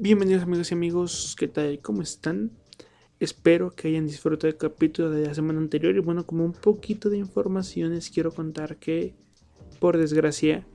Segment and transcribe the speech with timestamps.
[0.00, 1.80] Bienvenidos amigos y amigos, ¿qué tal?
[1.82, 2.50] ¿Cómo están?
[3.20, 7.10] Espero que hayan disfrutado el capítulo de la semana anterior y bueno, como un poquito
[7.10, 9.14] de informaciones quiero contar que
[9.80, 10.66] por desgracia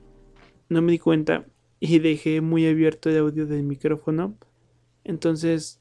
[0.68, 1.46] no me di cuenta
[1.80, 4.38] y dejé muy abierto el audio del micrófono.
[5.02, 5.80] Entonces,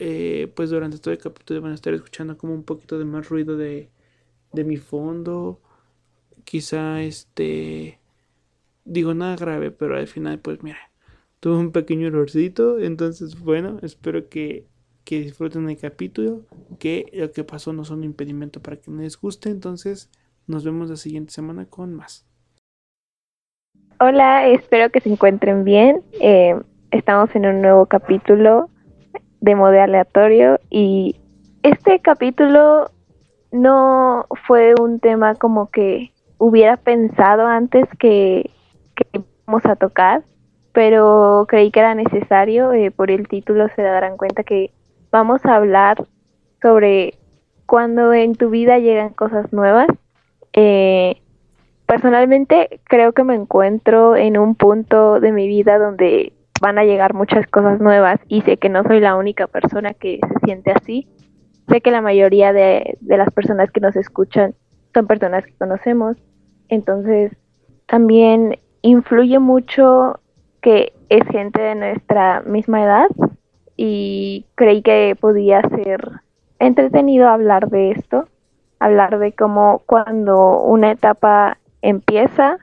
[0.00, 3.28] eh, pues durante todo el capítulo van a estar escuchando como un poquito de más
[3.28, 3.90] ruido de,
[4.52, 5.61] de mi fondo.
[6.44, 7.98] Quizá este...
[8.84, 10.92] Digo nada grave, pero al final pues mira
[11.42, 12.78] tuve un pequeño errorcito.
[12.78, 14.64] Entonces, bueno, espero que,
[15.04, 16.42] disfruten el capítulo.
[16.78, 19.50] Que lo que pasó no son un impedimento para que les guste.
[19.50, 20.08] Entonces,
[20.46, 22.24] nos vemos la siguiente semana con más.
[23.98, 26.02] Hola, espero que se encuentren bien.
[26.20, 26.54] Eh,
[26.92, 28.70] estamos en un nuevo capítulo
[29.40, 31.16] de modo aleatorio y
[31.64, 32.92] este capítulo
[33.50, 36.11] no fue un tema como que
[36.44, 38.50] hubiera pensado antes que,
[38.94, 40.22] que íbamos a tocar
[40.72, 44.72] pero creí que era necesario, eh, por el título se darán cuenta que
[45.10, 46.04] vamos a hablar
[46.60, 47.14] sobre
[47.66, 49.88] cuando en tu vida llegan cosas nuevas.
[50.54, 51.20] Eh,
[51.86, 57.12] personalmente creo que me encuentro en un punto de mi vida donde van a llegar
[57.12, 61.06] muchas cosas nuevas y sé que no soy la única persona que se siente así.
[61.68, 64.54] Sé que la mayoría de, de las personas que nos escuchan
[64.94, 66.16] son personas que conocemos.
[66.72, 67.36] Entonces
[67.84, 70.20] también influye mucho
[70.62, 73.08] que es gente de nuestra misma edad
[73.76, 76.22] y creí que podía ser
[76.58, 78.26] entretenido hablar de esto,
[78.78, 82.56] hablar de cómo cuando una etapa empieza,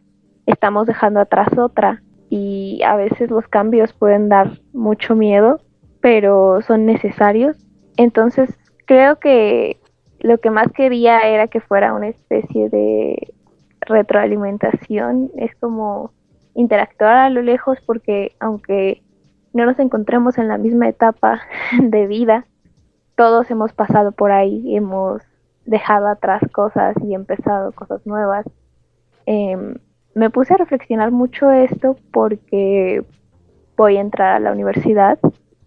[0.47, 2.01] estamos dejando atrás otra
[2.31, 5.61] y a veces los cambios pueden dar mucho miedo,
[6.01, 7.57] pero son necesarios.
[7.95, 8.57] Entonces
[8.87, 9.77] creo que
[10.19, 13.35] lo que más quería era que fuera una especie de
[13.81, 16.11] retroalimentación, es como
[16.55, 19.01] interactuar a lo lejos porque aunque
[19.53, 21.41] no nos encontremos en la misma etapa
[21.81, 22.45] de vida,
[23.15, 25.21] todos hemos pasado por ahí, hemos
[25.65, 28.45] dejado atrás cosas y empezado cosas nuevas.
[29.25, 29.75] Em,
[30.15, 33.03] me puse a reflexionar mucho esto porque
[33.77, 35.19] voy a entrar a la universidad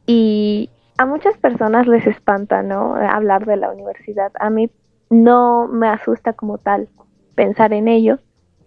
[0.07, 2.95] y a muchas personas les espanta, ¿no?
[2.95, 4.33] Hablar de la universidad.
[4.39, 4.71] A mí
[5.11, 6.89] no me asusta como tal
[7.35, 8.19] pensar en ello,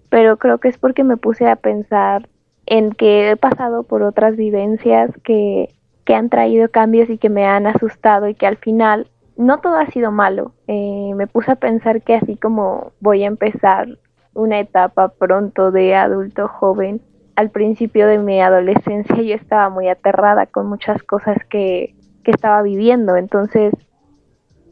[0.10, 2.30] pero creo que es porque me puse a pensar
[2.66, 7.46] en que he pasado por otras vivencias que, que han traído cambios y que me
[7.46, 10.54] han asustado y que al final no todo ha sido malo.
[10.68, 13.88] Eh, me puse a pensar que así como voy a empezar
[14.34, 17.02] una etapa pronto de adulto joven,
[17.36, 22.62] al principio de mi adolescencia yo estaba muy aterrada con muchas cosas que, que estaba
[22.62, 23.18] viviendo.
[23.18, 23.74] Entonces,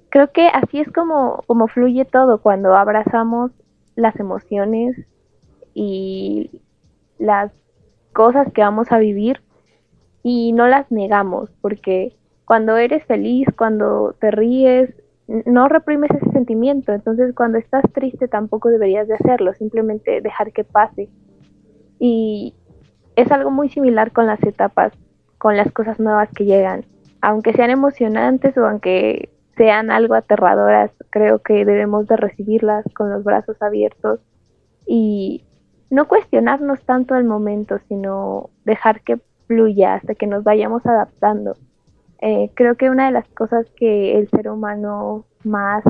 [0.09, 3.51] creo que así es como, como fluye todo cuando abrazamos
[3.95, 4.95] las emociones
[5.73, 6.61] y
[7.19, 7.51] las
[8.13, 9.41] cosas que vamos a vivir
[10.23, 12.15] y no las negamos, porque
[12.45, 14.93] cuando eres feliz, cuando te ríes,
[15.27, 20.63] no reprimes ese sentimiento, entonces cuando estás triste tampoco deberías de hacerlo, simplemente dejar que
[20.63, 21.09] pase.
[21.99, 22.53] Y
[23.15, 24.93] es algo muy similar con las etapas,
[25.37, 26.85] con las cosas nuevas que llegan.
[27.21, 33.23] Aunque sean emocionantes o aunque sean algo aterradoras, creo que debemos de recibirlas con los
[33.23, 34.19] brazos abiertos
[34.85, 35.43] y
[35.89, 41.55] no cuestionarnos tanto el momento, sino dejar que fluya hasta que nos vayamos adaptando.
[42.21, 45.83] Eh, creo que una de las cosas que el ser humano más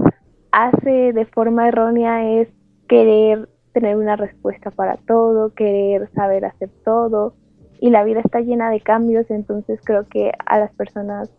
[0.52, 2.50] hace de forma errónea es
[2.88, 7.36] querer tener una respuesta para todo, querer saber hacer todo
[7.80, 11.30] y la vida está llena de cambios, entonces creo que a las personas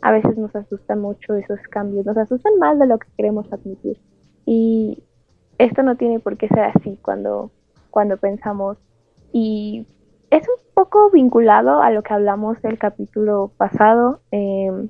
[0.00, 3.98] a veces nos asustan mucho esos cambios, nos asustan más de lo que queremos admitir.
[4.46, 5.02] Y
[5.58, 7.50] esto no tiene por qué ser así cuando
[7.90, 8.78] cuando pensamos
[9.32, 9.86] y
[10.30, 14.20] es un poco vinculado a lo que hablamos del capítulo pasado.
[14.30, 14.88] Eh,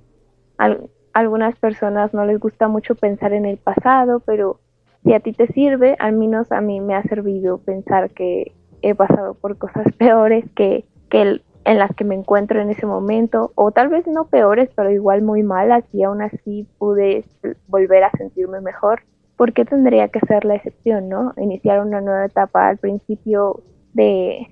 [1.12, 4.60] algunas personas no les gusta mucho pensar en el pasado, pero
[5.04, 8.53] si a ti te sirve, al menos a mí me ha servido pensar que
[8.83, 13.53] he pasado por cosas peores que, que en las que me encuentro en ese momento,
[13.55, 17.25] o tal vez no peores, pero igual muy malas, y aún así pude
[17.69, 19.03] volver a sentirme mejor.
[19.39, 21.33] ¿por qué tendría que ser la excepción, no?
[21.39, 23.63] Iniciar una nueva etapa al principio
[23.95, 24.49] de,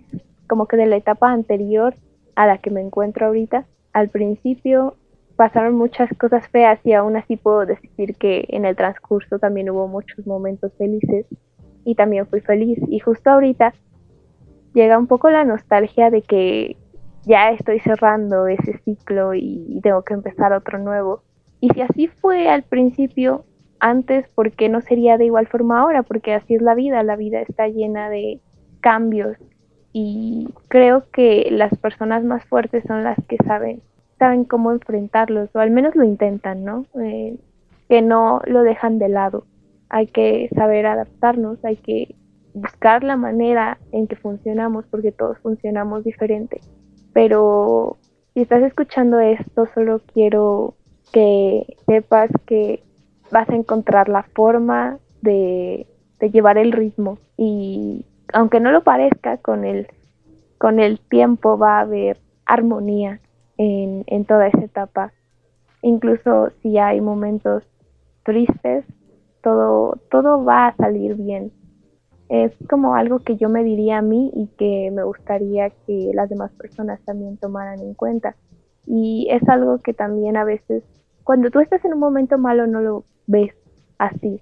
[0.49, 1.95] como que de la etapa anterior
[2.37, 3.67] a la que me encuentro ahorita.
[3.93, 4.95] Al principio
[5.35, 9.89] pasaron muchas cosas feas y aún así puedo decir que en el transcurso también hubo
[9.89, 11.27] muchos momentos felices
[11.85, 12.79] y también fui feliz.
[12.89, 13.75] Y justo ahorita
[14.73, 16.77] llega un poco la nostalgia de que
[17.27, 21.23] ya estoy cerrando ese ciclo y tengo que empezar otro nuevo.
[21.61, 23.45] Y si así fue al principio,
[23.81, 26.03] antes, ¿por qué no sería de igual forma ahora?
[26.03, 28.41] Porque así es la vida, la vida está llena de
[28.81, 29.37] cambios
[29.93, 33.83] y creo que las personas más fuertes son las que saben
[34.19, 36.87] saben cómo enfrentarlos o al menos lo intentan, ¿no?
[37.01, 37.37] Eh,
[37.89, 39.45] que no lo dejan de lado.
[39.89, 42.15] Hay que saber adaptarnos, hay que
[42.55, 46.61] buscar la manera en que funcionamos porque todos funcionamos diferente.
[47.17, 47.97] Pero
[48.35, 50.75] si estás escuchando esto, solo quiero
[51.15, 52.83] que sepas que
[53.31, 55.87] vas a encontrar la forma de,
[56.21, 58.05] llevar el ritmo y
[58.35, 59.87] aunque no lo parezca, con el,
[60.59, 63.21] con el tiempo va a haber armonía
[63.57, 65.13] en, en toda esa etapa.
[65.81, 67.63] Incluso si hay momentos
[68.25, 68.85] tristes,
[69.43, 71.51] todo, todo va a salir bien.
[72.29, 76.29] Es como algo que yo me diría a mí y que me gustaría que las
[76.29, 78.35] demás personas también tomaran en cuenta.
[78.87, 80.83] Y es algo que también a veces,
[81.25, 83.53] cuando tú estás en un momento malo, no lo ves
[83.99, 84.41] así.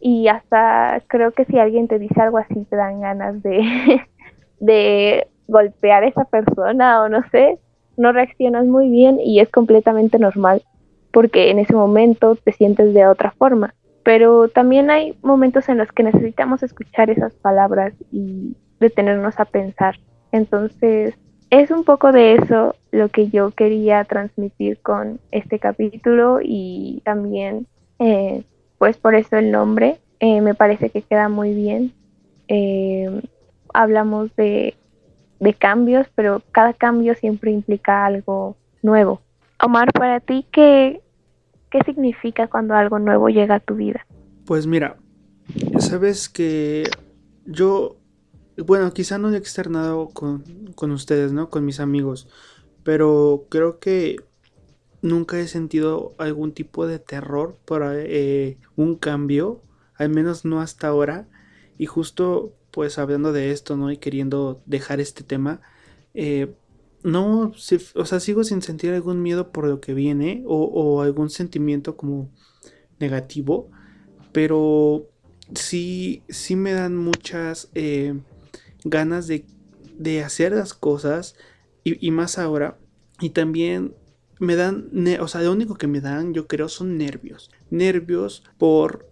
[0.00, 3.60] Y hasta creo que si alguien te dice algo así, te dan ganas de,
[4.60, 7.58] de golpear a esa persona o no sé,
[7.96, 10.62] no reaccionas muy bien y es completamente normal
[11.12, 13.74] porque en ese momento te sientes de otra forma.
[14.02, 19.98] Pero también hay momentos en los que necesitamos escuchar esas palabras y detenernos a pensar.
[20.32, 21.14] Entonces,
[21.50, 27.66] es un poco de eso lo que yo quería transmitir con este capítulo y también,
[27.98, 28.42] eh,
[28.78, 31.92] pues por eso el nombre, eh, me parece que queda muy bien.
[32.48, 33.22] Eh,
[33.74, 34.74] hablamos de,
[35.40, 39.20] de cambios, pero cada cambio siempre implica algo nuevo.
[39.60, 41.02] Omar, para ti, ¿qué,
[41.72, 44.06] ¿Qué significa cuando algo nuevo llega a tu vida?
[44.44, 44.98] Pues mira,
[45.78, 46.84] sabes que
[47.46, 47.96] yo,
[48.58, 51.48] bueno, quizá no he externado con, con ustedes, ¿no?
[51.48, 52.28] Con mis amigos,
[52.84, 54.16] pero creo que
[55.00, 59.62] nunca he sentido algún tipo de terror por eh, un cambio,
[59.96, 61.26] al menos no hasta ahora.
[61.78, 63.90] Y justo pues hablando de esto, ¿no?
[63.90, 65.60] Y queriendo dejar este tema,
[66.14, 66.54] eh,
[67.02, 67.52] no,
[67.94, 72.30] o sea, sigo sin sentir algún miedo por lo que viene o, algún sentimiento como
[73.00, 73.70] negativo,
[74.32, 75.08] pero
[75.54, 78.14] sí, sí me dan muchas eh,
[78.84, 79.44] ganas de,
[79.98, 81.34] de, hacer las cosas
[81.84, 82.78] y, y, más ahora.
[83.20, 83.94] Y también
[84.38, 84.90] me dan,
[85.20, 87.50] o sea, lo único que me dan, yo creo, son nervios.
[87.70, 89.08] Nervios por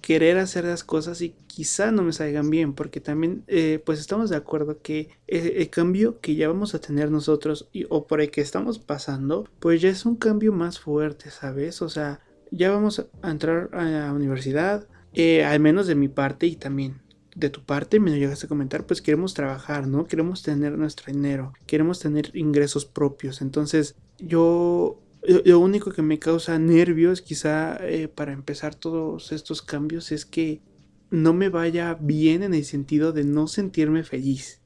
[0.00, 4.30] querer hacer las cosas y quizá no me salgan bien, porque también eh, pues estamos
[4.30, 8.30] de acuerdo que el, cambio que ya vamos a tener nosotros y, o por el
[8.30, 11.82] que estamos pasando, pues ya es un cambio más fuerte, ¿sabes?
[11.82, 16.46] O sea, ya vamos a entrar a la universidad, eh, al menos de mi parte
[16.46, 17.00] y también
[17.34, 20.06] de tu parte, me lo llegaste a comentar, pues queremos trabajar, ¿no?
[20.06, 23.42] Queremos tener nuestro dinero, queremos tener ingresos propios.
[23.42, 30.12] Entonces, yo lo, único que me causa nervios quizá eh, para empezar todos estos cambios
[30.12, 30.60] es que
[31.10, 34.60] no me vaya bien en el sentido de no sentirme feliz.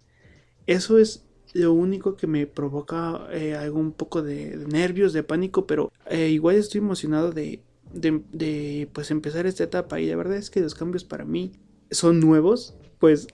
[0.66, 5.92] Eso es lo único que me provoca eh, algún poco de, nervios, de pánico, pero
[6.06, 7.62] eh, igual estoy emocionado de,
[7.92, 11.52] de, pues empezar esta etapa y la verdad es que los cambios para mí
[11.90, 13.28] son nuevos, pues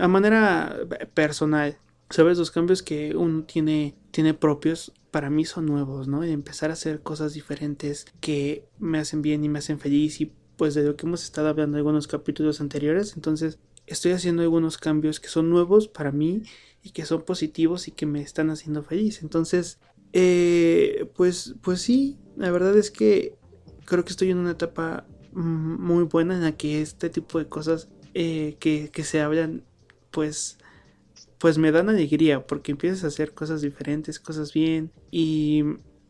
[0.00, 0.76] a manera
[1.14, 1.78] personal
[2.10, 6.24] sabes, los cambios que uno tiene, tiene propios, para mí son nuevos, ¿no?
[6.24, 10.32] Y empezar a hacer cosas diferentes que me hacen bien y me hacen feliz y
[10.56, 14.78] pues de lo que hemos estado hablando en algunos capítulos anteriores, entonces estoy haciendo algunos
[14.78, 16.42] cambios que son nuevos para mí
[16.82, 19.22] y que son positivos y que me están haciendo feliz.
[19.22, 19.78] Entonces,
[20.12, 23.36] eh, pues, pues sí, la verdad es que
[23.84, 27.88] creo que estoy en una etapa muy buena en la que este tipo de cosas
[28.14, 29.64] eh, que, que se hablan,
[30.10, 30.58] pues
[31.44, 35.62] pues me dan alegría porque empiezas a hacer cosas diferentes, cosas bien y,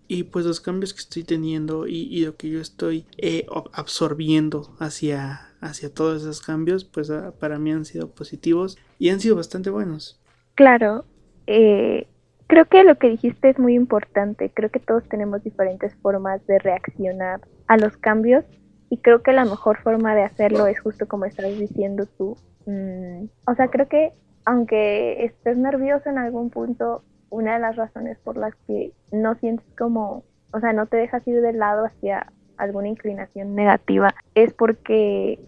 [0.06, 5.48] y pues los cambios que estoy teniendo y, lo que yo estoy eh, absorbiendo hacia,
[5.60, 9.70] hacia todos esos cambios pues ah, para mí han sido positivos y han sido bastante
[9.70, 10.22] buenos.
[10.54, 11.04] Claro,
[11.48, 12.06] eh,
[12.46, 16.60] creo que lo que dijiste es muy importante, creo que todos tenemos diferentes formas de
[16.60, 18.44] reaccionar a los cambios
[18.88, 22.36] y creo que la mejor forma de hacerlo es justo como estás diciendo tú.
[22.66, 24.12] Mm, o sea, creo que
[24.44, 29.66] aunque estés nervioso en algún punto, una de las razones por las que no sientes
[29.76, 35.40] como, o sea, no te dejas ir del lado hacia alguna inclinación negativa, es porque,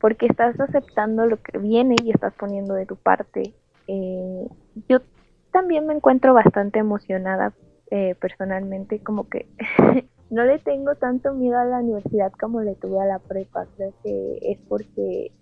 [0.00, 3.54] porque estás aceptando lo que viene y estás poniendo de tu parte.
[3.88, 4.46] Eh,
[4.88, 5.00] yo
[5.50, 7.52] también me encuentro bastante emocionada
[7.90, 9.46] eh, personalmente, como que
[10.30, 13.92] no le tengo tanto miedo a la universidad como le tuve a la prepa, creo
[14.02, 15.32] que es porque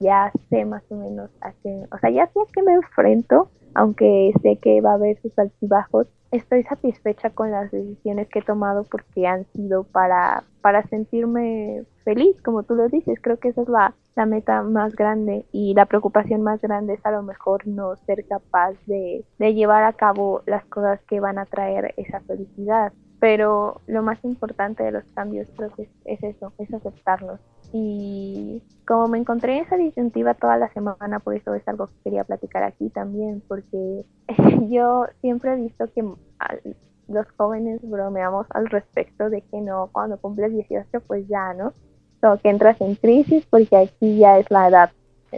[0.00, 3.50] ya sé más o menos a qué, o sea, ya sé a qué me enfrento,
[3.74, 8.42] aunque sé que va a haber sus altibajos, estoy satisfecha con las decisiones que he
[8.42, 13.18] tomado porque han sido para, para sentirme feliz, como tú lo dices.
[13.20, 17.04] Creo que esa es la, la meta más grande y la preocupación más grande es
[17.04, 21.38] a lo mejor no ser capaz de, de llevar a cabo las cosas que van
[21.38, 22.92] a traer esa felicidad.
[23.20, 27.38] Pero lo más importante de los cambios creo que es, eso, es aceptarlos.
[27.72, 32.02] Y como me encontré en esa disyuntiva toda la semana, por eso es algo que
[32.04, 34.04] quería platicar aquí también, porque
[34.70, 36.02] yo siempre he visto que
[37.08, 41.74] los jóvenes bromeamos al respecto de que no, cuando cumples 18 pues ya, ¿no?
[42.22, 44.90] O que entras en crisis porque aquí ya es la edad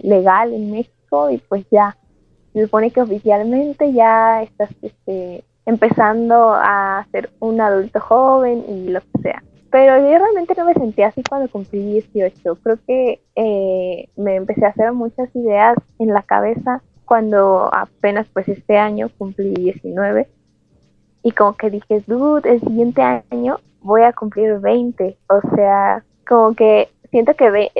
[0.02, 1.96] legal en México y pues ya,
[2.52, 9.00] se supone que oficialmente ya estás este, empezando a ser un adulto joven y lo
[9.00, 9.42] que sea.
[9.70, 12.56] Pero yo realmente no me sentía así cuando cumplí 18.
[12.56, 18.48] Creo que eh, me empecé a hacer muchas ideas en la cabeza cuando apenas pues
[18.48, 20.28] este año cumplí 19.
[21.22, 25.16] Y como que dije, dude, el siguiente año voy a cumplir 20.
[25.28, 27.46] O sea, como que siento que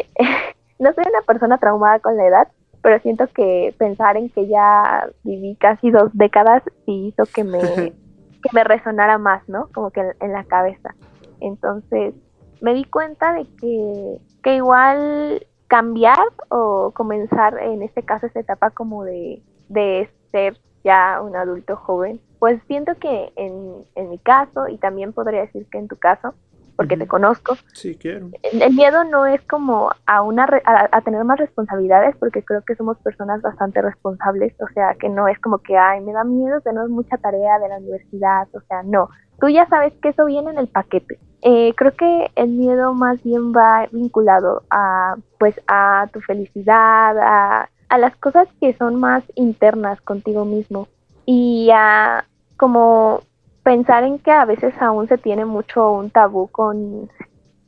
[0.78, 2.48] no soy una persona traumada con la edad,
[2.82, 7.60] pero siento que pensar en que ya viví casi dos décadas sí hizo que me,
[8.42, 9.68] que me resonara más, ¿no?
[9.72, 10.94] Como que en, la cabeza.
[11.40, 12.14] Entonces
[12.60, 18.70] me di cuenta de que, que igual cambiar o comenzar en este caso esta etapa
[18.70, 24.68] como de, de ser ya un adulto joven, pues siento que en, en mi caso
[24.68, 26.34] y también podría decir que en tu caso,
[26.76, 27.56] porque te conozco.
[27.72, 28.30] Sí, quiero.
[28.42, 32.98] El, miedo no es como a, una a, tener más responsabilidades, porque creo que somos
[32.98, 36.88] personas bastante responsables, o sea, que no es como que, ay, me da miedo tener
[36.88, 39.08] mucha tarea de la universidad, o sea, no.
[39.40, 41.18] Tú ya sabes que eso viene en el paquete.
[41.42, 47.68] Eh, creo que el miedo más bien va vinculado a, pues, a tu felicidad, a,
[47.88, 50.88] a las cosas que son más internas contigo mismo
[51.26, 52.24] y a
[52.56, 53.20] como
[53.62, 57.11] pensar en que a veces aún se tiene mucho un tabú con,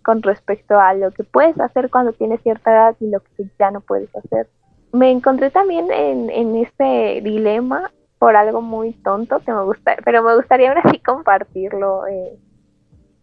[0.03, 3.71] con respecto a lo que puedes hacer cuando tienes cierta edad y lo que ya
[3.71, 4.49] no puedes hacer.
[4.93, 10.23] Me encontré también en, en este dilema por algo muy tonto que me gusta, pero
[10.23, 12.39] me gustaría ahora sí compartirlo eh,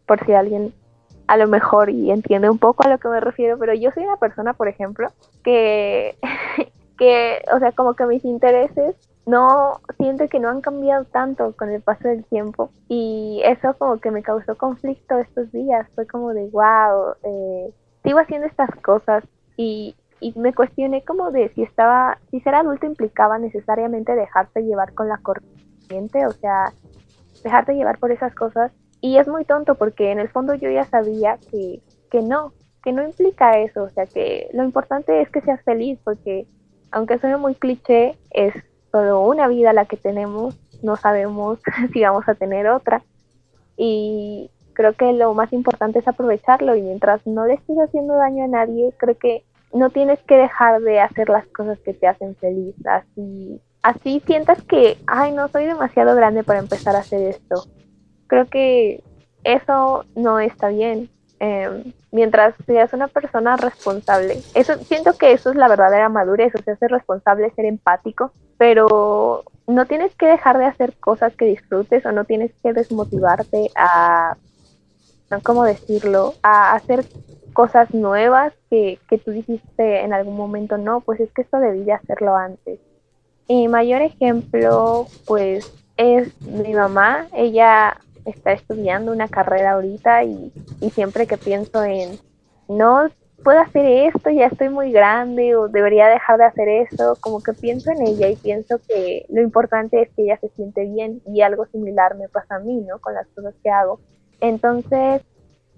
[0.05, 0.73] por si alguien
[1.27, 4.03] a lo mejor y entiende un poco a lo que me refiero, pero yo soy
[4.03, 5.07] una persona, por ejemplo,
[5.43, 6.17] que,
[6.97, 8.95] que o sea, como que mis intereses
[9.31, 13.97] no siento que no han cambiado tanto con el paso del tiempo y eso como
[13.97, 15.87] que me causó conflicto estos días.
[15.95, 17.73] Fue como de wow eh,
[18.03, 19.23] sigo haciendo estas cosas
[19.55, 24.93] y, y me cuestioné como de si estaba si ser adulto implicaba necesariamente dejarte llevar
[24.93, 26.73] con la corriente o sea
[27.41, 28.73] dejarte llevar por esas cosas.
[28.99, 32.51] Y es muy tonto porque en el fondo yo ya sabía que que no
[32.83, 33.83] que no implica eso.
[33.83, 36.47] O sea que lo importante es que seas feliz porque
[36.91, 38.53] aunque suene muy cliché es
[38.91, 41.59] solo una vida la que tenemos, no sabemos
[41.93, 43.03] si vamos a tener otra.
[43.77, 48.43] Y creo que lo más importante es aprovecharlo y mientras no le estés haciendo daño
[48.43, 49.43] a nadie, creo que
[49.73, 52.75] no tienes que dejar de hacer las cosas que te hacen feliz.
[52.85, 57.63] Así, así sientas que, ay, no soy demasiado grande para empezar a hacer esto.
[58.27, 59.03] Creo que
[59.43, 61.09] eso no está bien.
[61.39, 66.61] Em, mientras seas una persona responsable, eso siento que eso es la verdadera madurez, o
[66.61, 68.31] sea, ser responsable, ser empático
[68.61, 73.71] pero no tienes que dejar de hacer cosas que disfrutes o no tienes que desmotivarte
[73.75, 74.37] a,
[75.41, 77.03] ¿cómo decirlo?, a hacer
[77.53, 81.85] cosas nuevas que, que tú dijiste en algún momento, no, pues es que esto debí
[81.85, 82.79] de hacerlo antes.
[83.49, 87.29] Mi mayor ejemplo, pues, es mi mamá.
[87.33, 92.19] Ella está estudiando una carrera ahorita y, y siempre que pienso en,
[92.67, 93.09] no
[93.43, 97.53] puedo hacer esto, ya estoy muy grande o debería dejar de hacer eso, como que
[97.53, 101.41] pienso en ella y pienso que lo importante es que ella se siente bien y
[101.41, 102.99] algo similar me pasa a mí, ¿no?
[102.99, 103.99] Con las cosas que hago.
[104.39, 105.21] Entonces,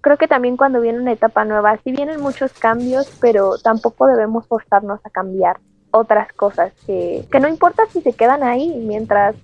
[0.01, 4.48] creo que también cuando viene una etapa nueva, sí vienen muchos cambios, pero tampoco debemos
[4.48, 5.58] forzarnos a cambiar
[5.91, 9.36] otras cosas que, que no importa si se quedan ahí mientras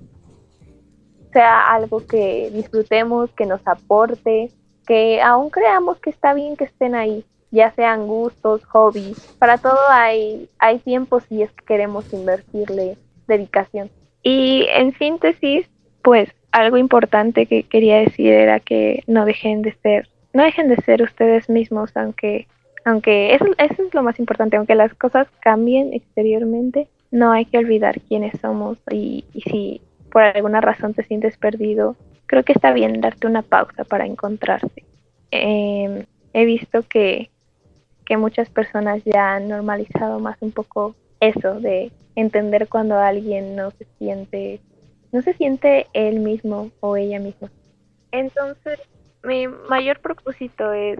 [1.32, 4.52] sea algo que disfrutemos, que nos aporte,
[4.88, 9.80] que aún creamos que está bien que estén ahí, ya sean gustos, hobbies, para todo
[9.90, 13.90] hay, hay tiempo si es que queremos invertirle dedicación.
[14.24, 15.68] Y en síntesis,
[16.02, 20.78] pues algo importante que quería decir era que no dejen de ser, no dejen de
[20.78, 22.48] ser ustedes mismos, aunque,
[22.86, 27.58] aunque eso, eso es lo más importante, aunque las cosas cambien exteriormente, no hay que
[27.58, 33.02] olvidar quiénes somos y, si por alguna razón te sientes perdido, creo que está bien
[33.02, 34.86] darte una pausa para encontrarte.
[35.32, 37.30] Eh, he visto que
[38.10, 43.70] que muchas personas ya han normalizado más un poco eso de entender cuando alguien no
[43.72, 44.60] se siente
[45.12, 47.50] no se siente él mismo o ella misma.
[48.12, 48.80] Entonces,
[49.24, 51.00] mi mayor propósito es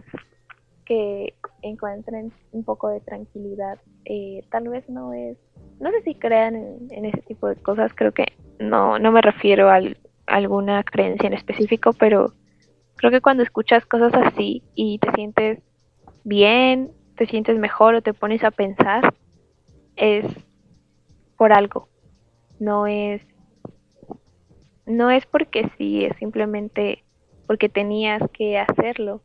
[0.86, 3.78] que encuentren un poco de tranquilidad.
[4.06, 5.38] Eh, tal vez no es,
[5.80, 6.56] no sé si crean
[6.90, 9.80] en, ese tipo de cosas, creo que no, no me refiero a
[10.26, 12.34] alguna creencia en específico, pero
[12.96, 15.60] creo que cuando escuchas cosas así y te sientes
[16.24, 19.14] bien, te sientes mejor o te pones a pensar,
[19.98, 20.26] es
[21.36, 21.90] por algo.
[22.60, 23.22] No es
[24.86, 27.04] no es porque sí, es simplemente
[27.46, 29.22] porque tenías que hacerlo.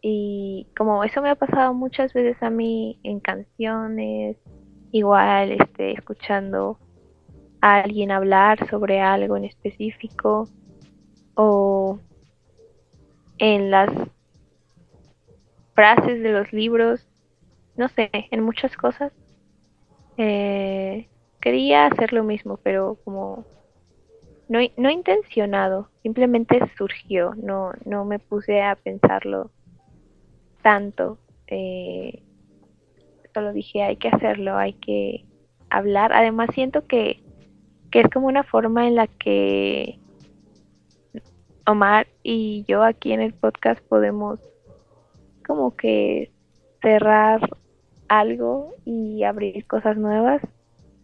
[0.00, 4.36] Y como eso me ha pasado muchas veces a mí en canciones,
[4.92, 6.78] igual este escuchando
[7.60, 10.48] a alguien hablar sobre algo en específico
[11.34, 11.98] o
[13.38, 13.90] en las
[15.80, 17.08] frases de los libros,
[17.74, 19.14] no sé, en muchas cosas.
[20.18, 21.08] Eh,
[21.40, 23.46] quería hacer lo mismo, pero como
[24.50, 29.50] no, no intencionado, simplemente surgió, no, no me puse a pensarlo
[30.60, 31.16] tanto.
[31.46, 32.22] Eh,
[33.32, 35.24] solo dije, hay que hacerlo, hay que
[35.70, 36.12] hablar.
[36.12, 37.22] Además, siento que,
[37.90, 39.98] que es como una forma en la que
[41.64, 44.40] Omar y yo aquí en el podcast podemos
[45.46, 46.30] como que
[46.82, 47.40] cerrar
[48.08, 50.42] algo y abrir cosas nuevas.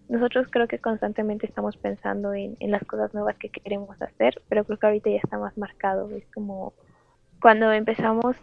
[0.09, 4.79] Nosotros creo que constantemente estamos pensando en, las cosas nuevas que queremos hacer, pero creo
[4.79, 6.11] que ahorita ya está más marcado.
[6.11, 6.75] Es como
[7.41, 8.37] cuando empezamos,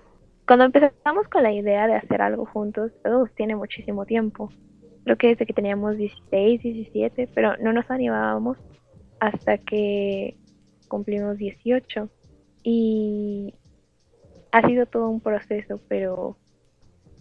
[0.48, 4.50] cuando empezamos con la idea de hacer algo juntos, todo tiene muchísimo tiempo.
[5.04, 8.58] Creo que desde que teníamos 16, 17, pero no nos animábamos
[9.20, 10.38] hasta que
[10.88, 12.10] cumplimos 18.
[12.64, 13.56] Y
[14.54, 16.38] ha sido todo un proceso, pero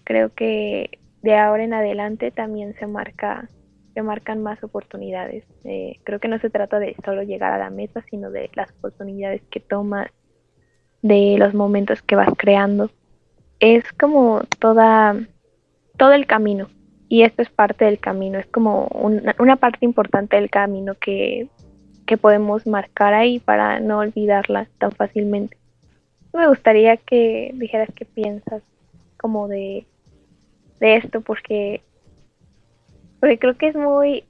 [0.05, 3.49] creo que de ahora en adelante también se marca
[3.95, 5.45] se marcan más oportunidades.
[5.65, 8.71] Eh, creo que no se trata de solo llegar a la meta, sino de las
[8.71, 10.11] oportunidades que tomas,
[11.03, 12.91] de los momentos que vas creando.
[13.61, 15.17] Es como toda,
[15.99, 16.69] todo el camino.
[17.09, 21.49] Y esto es parte del camino, es como una, una parte importante del camino que,
[22.07, 25.59] que podemos marcar ahí para no olvidarla tan fácilmente.
[26.33, 28.63] Me gustaría que dijeras qué piensas
[29.19, 29.87] como de,
[30.81, 31.83] de esto, porque
[33.23, 34.25] porque creo que es muy,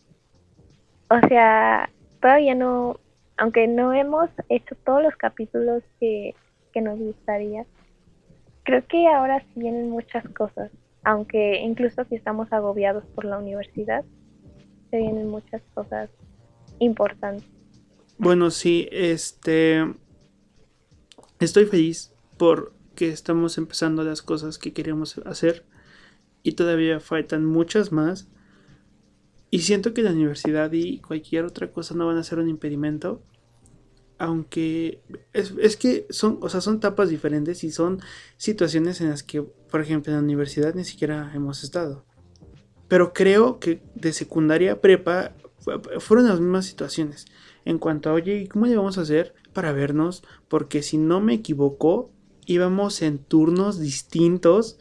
[1.09, 1.88] o sea,
[2.21, 3.01] todavía no,
[3.38, 6.35] aunque no hemos hecho todos los capítulos que,
[6.75, 7.65] nos gustaría,
[8.65, 10.71] creo que ahora sí vienen muchas cosas,
[11.05, 14.05] aunque incluso si estamos agobiados por la universidad,
[14.91, 16.11] se vienen muchas cosas
[16.79, 17.49] importantes.
[18.19, 19.87] Bueno, sí, este,
[21.44, 25.64] estoy feliz porque estamos empezando las cosas que queríamos hacer
[26.42, 28.28] y todavía faltan muchas más
[29.55, 33.22] y siento que la universidad y cualquier otra cosa no van a ser un impedimento.
[34.16, 35.02] Aunque
[35.35, 38.00] es, que son, o sea, son etapas diferentes y son
[38.38, 42.07] situaciones en las que, por ejemplo, en la universidad ni siquiera hemos estado.
[42.88, 45.35] Pero creo que de secundaria a prepa
[45.98, 47.26] fueron las mismas situaciones.
[47.66, 50.23] En cuanto a, oye, ¿cómo le vamos a hacer para vernos?
[50.49, 52.11] Porque si no me equivoco,
[52.47, 54.79] íbamos en turnos distintos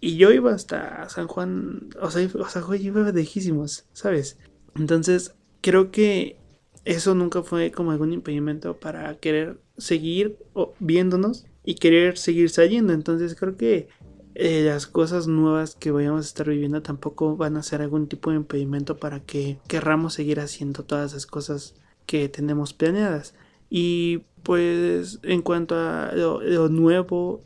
[0.00, 4.38] y yo iba hasta San Juan, o sea, o sea yo iba lejísimos, ¿sabes?
[4.74, 6.36] Entonces, creo que
[6.84, 10.36] eso nunca fue como algún impedimento para querer seguir
[10.80, 12.92] viéndonos y querer seguir saliendo.
[12.92, 13.88] Entonces, creo que
[14.34, 18.30] eh, las cosas nuevas que vayamos a estar viviendo tampoco van a ser algún tipo
[18.30, 21.74] de impedimento para que querramos seguir haciendo todas las cosas
[22.06, 23.34] que tenemos planeadas.
[23.74, 27.42] Y pues en cuanto a lo nuevo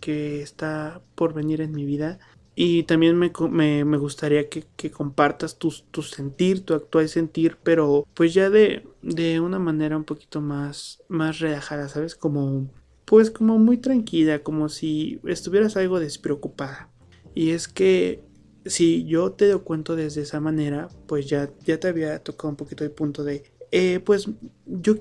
[0.00, 2.18] que, está por venir en mi vida.
[2.54, 8.50] Y también me, gustaría que, compartas tu, tu, sentir, tu actual sentir, pero pues ya
[8.50, 12.16] de, de una manera un poquito más, más relajada, ¿sabes?
[12.16, 12.68] Como,
[13.04, 16.90] pues como muy tranquila, como si estuvieras algo despreocupada.
[17.34, 18.22] Y es que
[18.66, 22.56] si yo te lo cuento desde esa manera, pues ya, ya te había tocado un
[22.56, 24.28] poquito el punto de, eh, pues
[24.66, 24.96] yo,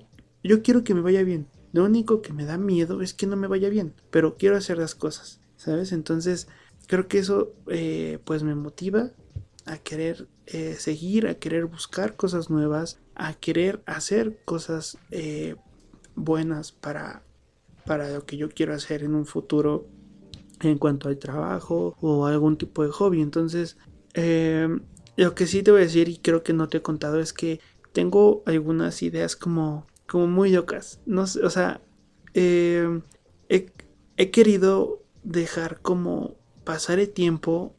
[0.47, 1.47] yo quiero que me vaya bien.
[1.73, 4.77] Lo único que me da miedo es que no me vaya bien, pero quiero hacer
[4.77, 5.91] las cosas, ¿sabes?
[5.91, 6.47] Entonces,
[6.88, 9.12] creo que eso eh, pues me motiva
[9.65, 15.55] a querer eh, seguir, a querer buscar cosas nuevas, a querer hacer cosas eh,
[16.15, 17.21] buenas para,
[17.86, 19.86] para lo que yo quiero hacer en un futuro
[20.62, 23.21] en cuanto al trabajo o algún tipo de hobby.
[23.21, 23.77] Entonces,
[24.15, 27.33] lo que sí te voy a decir y creo que no te he contado es
[27.33, 27.60] que
[27.91, 31.00] tengo algunas ideas como como muy locas.
[31.06, 31.82] No sé, o sea,
[32.34, 33.02] eh,
[33.50, 37.76] he, querido dejar como pasar el tiempo.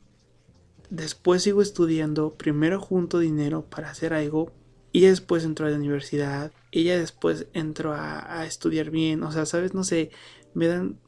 [0.91, 2.35] Después sigo estudiando.
[2.35, 4.53] Primero junto dinero para hacer algo.
[4.93, 6.53] Y después entró a la universidad.
[6.73, 9.23] Ya después entró a, estudiar bien.
[9.23, 9.75] O sea, ¿sabes?
[9.75, 10.11] No sé.
[10.55, 10.99] Me dan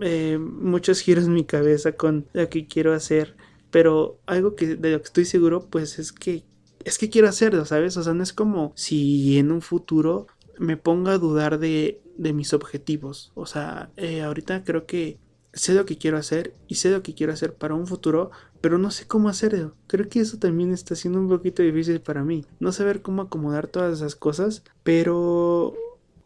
[0.00, 3.36] eh, muchos giros en mi cabeza con lo que quiero hacer.
[3.70, 6.44] Pero algo que de lo que estoy seguro, pues es que
[6.86, 7.96] es que quiero hacerlo, ¿sabes?
[7.96, 12.32] O sea, no es como si en un futuro me ponga a dudar de, de
[12.32, 13.32] mis objetivos.
[13.34, 15.18] O sea, eh, ahorita creo que
[15.52, 18.78] sé lo que quiero hacer y sé lo que quiero hacer para un futuro, pero
[18.78, 19.74] no sé cómo hacerlo.
[19.86, 22.44] Creo que eso también está siendo un poquito difícil para mí.
[22.60, 25.74] No saber cómo acomodar todas esas cosas, pero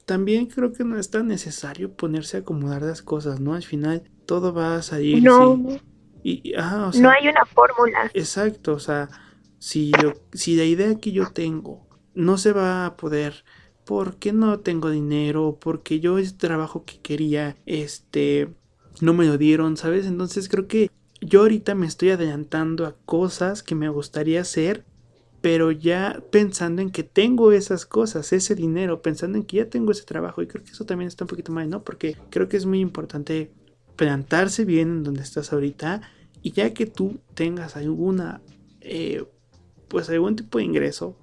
[0.04, 3.54] también creo que no es tan necesario ponerse a acomodar las cosas, ¿no?
[3.54, 5.22] Al final todo va a salir.
[5.22, 5.58] No.
[6.22, 8.10] Y, no hay una fórmula.
[8.12, 9.08] Exacto, o sea,
[9.58, 9.92] si,
[10.32, 13.44] si la idea que yo tengo no se va a poder
[13.90, 18.46] porque no tengo dinero, porque yo ese trabajo que quería, este,
[19.00, 20.07] no me lo dieron, ¿sabes?
[20.07, 24.85] Entonces creo que yo ahorita me estoy adelantando a cosas que me gustaría hacer,
[25.40, 29.90] pero ya pensando en que tengo esas cosas, ese dinero, pensando en que ya tengo
[29.90, 31.83] ese trabajo, y creo que eso también está un poquito mal, ¿no?
[31.83, 33.50] Porque creo que es muy importante
[33.96, 36.03] plantarse bien en donde estás ahorita,
[36.42, 38.40] y ya que tú tengas alguna,
[38.83, 39.24] eh,
[39.88, 41.16] pues algún tipo de ingreso,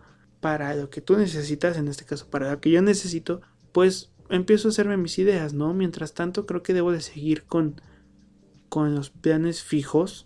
[0.47, 3.41] para lo que tú necesitas, en este caso para lo que yo necesito,
[3.73, 5.73] pues empiezo a hacerme mis ideas, ¿no?
[5.73, 7.81] Mientras tanto, creo que debo de seguir con,
[8.69, 10.25] con los planes fijos.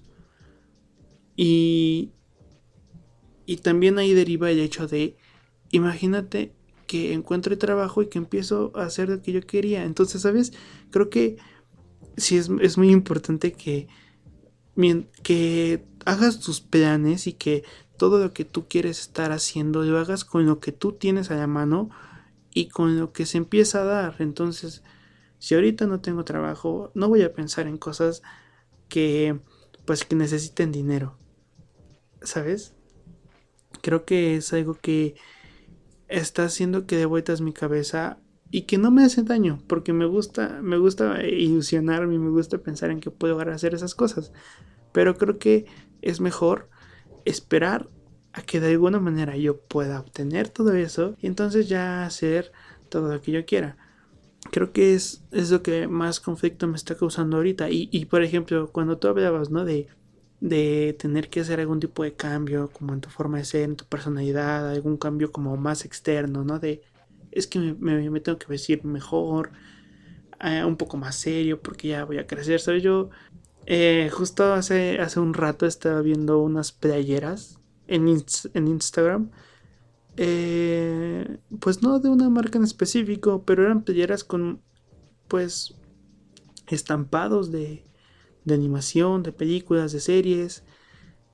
[1.35, 2.11] Y,
[3.47, 5.17] y también ahí deriva el hecho de,
[5.71, 6.53] imagínate
[6.85, 9.85] que encuentre trabajo y que empiezo a hacer lo que yo quería.
[9.85, 10.53] Entonces, ¿sabes?
[10.91, 11.37] Creo que
[12.15, 13.87] sí es, es muy importante que,
[15.23, 17.63] que hagas tus planes y que
[18.01, 21.35] todo lo que tú quieres estar haciendo lo hagas con lo que tú tienes a
[21.35, 21.91] la mano
[22.51, 24.15] y con lo que se empieza a dar.
[24.17, 24.81] Entonces,
[25.37, 28.23] si ahorita no tengo trabajo, no voy a pensar en cosas
[28.89, 29.39] que
[29.85, 31.15] pues que necesiten dinero.
[32.23, 32.73] ¿Sabes?
[33.83, 35.13] Creo que es algo que
[36.07, 38.17] está haciendo que dé vueltas mi cabeza
[38.49, 42.89] y que no me hace daño, porque me gusta, me gusta ilusionarme, me gusta pensar
[42.89, 44.33] en que puedo hacer esas cosas.
[44.91, 45.67] Pero creo que
[46.01, 46.70] es mejor
[47.25, 47.89] esperar
[48.33, 52.51] a que de alguna manera yo pueda obtener todo eso y entonces ya hacer
[52.89, 53.77] todo lo que yo quiera.
[54.51, 57.69] Creo que es, es lo que más conflicto me está causando ahorita.
[57.69, 59.65] Y, y por ejemplo, cuando tú hablabas, ¿no?
[59.65, 59.87] De,
[60.41, 63.75] de tener que hacer algún tipo de cambio, como en tu forma de ser, en
[63.75, 66.59] tu personalidad, algún cambio como más externo, ¿no?
[66.59, 66.81] De,
[67.31, 69.51] es que me, tengo que vestir mejor,
[70.41, 72.59] eh, un poco más serio, porque ya voy a crecer.
[72.59, 72.83] ¿Sabes?
[72.83, 73.11] Yo
[73.65, 78.07] eh, justo hace, hace un rato estaba viendo unas playeras en,
[78.53, 79.31] en Instagram.
[80.17, 84.61] Eh, pues no de una marca en específico, pero eran playeras con
[85.27, 85.75] pues
[86.67, 87.85] estampados de,
[88.43, 90.63] de animación, de películas, de series.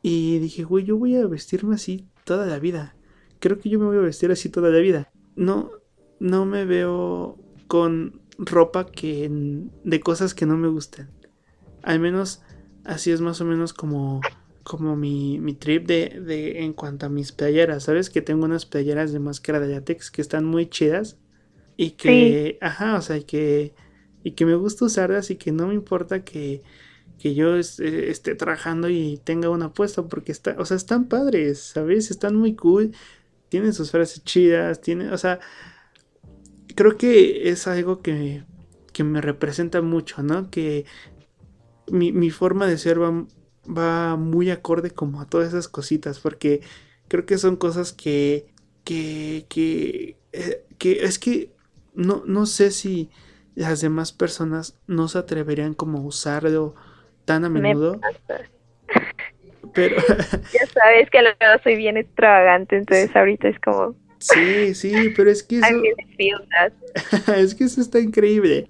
[0.02, 2.96] Y dije, güey, yo voy a vestirme así toda la vida.
[3.40, 5.12] Creo que yo me voy a vestir así toda la vida.
[5.36, 5.72] No,
[6.20, 7.38] no me veo
[7.68, 9.30] con ropa que
[9.84, 11.17] de cosas que no me gusten.
[11.88, 12.42] Al menos
[12.84, 14.20] así es más o menos como,
[14.64, 17.84] como mi, mi trip de, de, en cuanto a mis playeras.
[17.86, 18.10] ¿Sabes?
[18.10, 21.18] Que tengo unas playeras de máscara de látex que están muy chidas.
[21.78, 23.74] Y que, ajá, o sea, que,
[24.22, 26.62] y que me gusta usarlas y que no me importa que,
[27.18, 32.12] que yo esté trabajando y tenga una puesta porque está, o sea, están padres, ¿sabes?
[32.12, 32.92] Están muy cool,
[33.48, 35.40] tienen sus frases chidas, tienen, o sea,
[36.76, 38.44] creo que es algo que,
[38.92, 40.50] que me representa mucho, ¿no?
[40.50, 40.86] Que
[41.90, 46.62] mi, forma de ser va, muy acorde como a todas esas cositas, porque
[47.08, 48.48] creo que son cosas que,
[48.84, 51.52] que, que, eh, que es que
[51.94, 53.10] no, no sé si
[53.56, 56.76] las demás personas no se atreverían como a usarlo
[57.26, 58.00] tan a menudo.
[59.74, 59.98] Pero
[60.54, 65.14] ya sabes que a lo mejor soy bien extravagante, entonces ahorita es como Sí, sí,
[65.16, 68.70] pero es que eso es que eso está increíble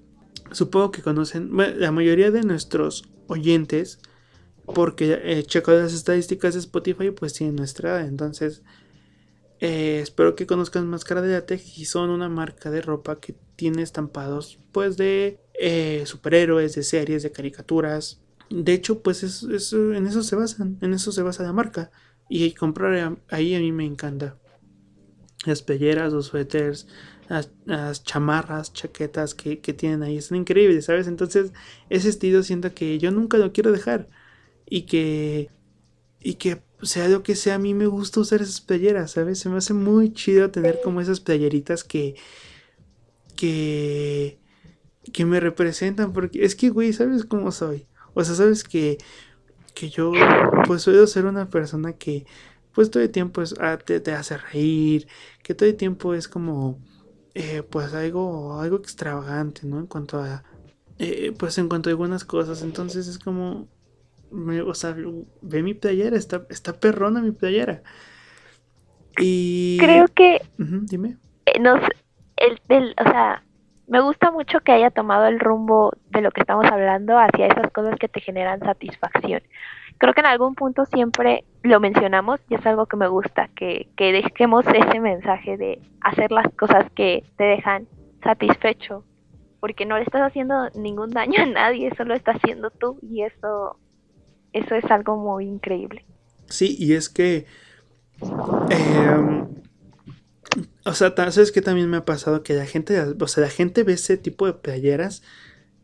[0.52, 4.00] supongo que conocen la mayoría de nuestros oyentes,
[4.74, 8.04] porque eh, checo las estadísticas de Spotify, pues tienen nuestra.
[8.04, 8.62] Entonces,
[9.60, 13.82] eh, espero que conozcan Máscara de Latex y son una marca de ropa que tiene
[13.82, 18.20] estampados, pues de eh, superhéroes, de series, de caricaturas.
[18.50, 21.90] De hecho, pues en eso se basan, en eso se basa la marca.
[22.30, 24.36] Y comprar ahí a mí me encanta.
[25.46, 26.88] Las pelleras, los suéteres,
[27.28, 30.20] las, chamarras, chaquetas que, tienen ahí.
[30.20, 31.06] Son increíbles, ¿sabes?
[31.06, 31.52] Entonces,
[31.90, 34.08] ese estilo siento que yo nunca lo quiero dejar.
[34.66, 35.50] Y que.
[36.20, 39.38] Y que sea lo que sea, a mí me gusta usar esas playeras, ¿sabes?
[39.38, 42.16] Se me hace muy chido tener como esas playeritas que.
[43.36, 44.38] que.
[45.12, 46.12] que me representan.
[46.12, 47.86] Porque es que, güey, ¿sabes cómo soy?
[48.14, 48.98] O sea, sabes que.
[49.74, 50.12] que yo.
[50.66, 52.26] pues suelo ser una persona que
[52.78, 55.08] pues todo el tiempo es, ah, te, te, hace reír,
[55.42, 56.78] que todo el tiempo es como,
[57.40, 59.78] eh, pues algo, algo extravagante, ¿no?
[59.78, 60.42] En cuanto a,
[60.98, 63.68] eh, pues en cuanto a algunas cosas, entonces es como,
[64.32, 64.96] me, o sea,
[65.40, 67.82] ve mi playera, está, está perrona mi playera.
[69.20, 69.78] Y...
[69.78, 70.42] Creo que...
[70.58, 71.16] dime.
[71.46, 73.44] Eh, no el, el, o sea,
[73.86, 77.70] me gusta mucho que haya tomado el rumbo de lo que estamos hablando hacia esas
[77.70, 79.42] cosas que te generan satisfacción.
[79.98, 83.88] Creo que en algún punto siempre lo mencionamos y es algo que me gusta, que,
[83.96, 87.86] que dejemos ese mensaje de hacer las cosas que te dejan
[88.22, 89.04] satisfecho,
[89.60, 93.22] porque no le estás haciendo ningún daño a nadie, eso lo estás haciendo tú y
[93.22, 93.76] eso,
[94.52, 96.04] eso es algo muy increíble.
[96.46, 97.46] Sí, y es que
[98.70, 99.44] eh,
[100.84, 102.42] o sea, ¿sabes qué también me ha pasado?
[102.42, 105.22] Que la gente, o sea, la gente ve ese tipo de playeras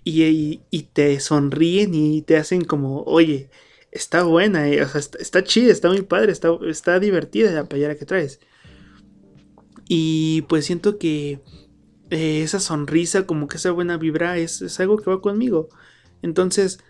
[0.03, 3.49] y, y, te sonríen y te hacen como, oye,
[3.95, 7.97] está buena, eh, o sea, está, chida, está muy padre, está, está divertida la playera
[7.97, 8.41] que traes.
[9.89, 11.41] Y pues siento que
[12.11, 15.69] eh, esa sonrisa, como que esa buena vibra, es, es algo que va conmigo.
[16.23, 16.81] Entonces,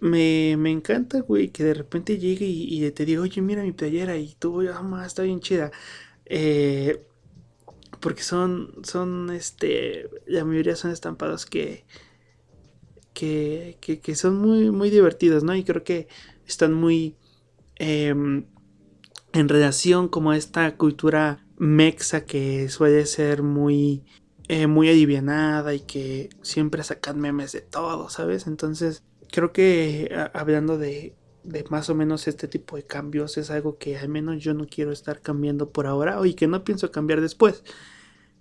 [0.00, 4.16] me, me, encanta, güey, que de repente llegue y, te diga, oye, mira mi playera
[4.16, 5.72] y tú, ah, está bien chida.
[6.26, 7.02] Eh,
[8.00, 11.84] porque son, son, este, la mayoría son estampados que,
[13.16, 15.54] que, que, son muy, muy divertidos, ¿no?
[15.54, 16.06] Y creo que
[16.46, 17.16] están muy
[17.76, 18.44] em,
[19.32, 24.04] en relación como a esta cultura mexa que suele ser muy,
[24.48, 28.46] eh, muy adivinada y que siempre sacan memes de todo, ¿sabes?
[28.46, 29.02] Entonces,
[29.32, 33.96] creo que hablando de, de más o menos este tipo de cambios es algo que
[33.96, 37.64] al menos yo no quiero estar cambiando por ahora y que no pienso cambiar después.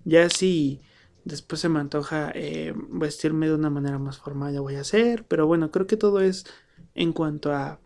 [0.03, 0.81] Ya si
[1.25, 5.25] después se me antoja eh, vestirme de una manera más formal, ya voy a hacer,
[5.27, 6.45] pero bueno, creo que todo es
[6.93, 7.79] en cuanto a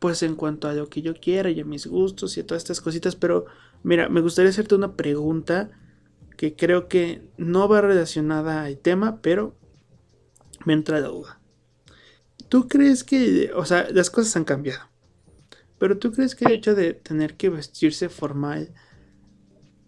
[0.00, 2.62] pues en cuanto a lo que yo quiera y a mis gustos y a todas
[2.62, 3.44] estas cositas, pero
[3.82, 5.70] mira, me gustaría hacerte una pregunta
[6.38, 9.54] que creo que no va relacionada al tema, pero
[10.64, 11.38] me entra la duda.
[12.48, 14.88] ¿Tú crees que, o sea, las cosas han cambiado?
[15.78, 18.72] Pero tú crees que el hecho de tener que vestirse formal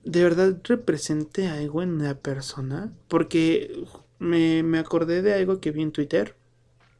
[0.04, 2.92] de verdad represente algo en la persona?
[3.08, 3.84] Porque
[4.18, 6.36] me, acordé de algo que vi en Twitter.